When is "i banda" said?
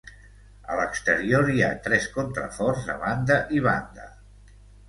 3.59-4.09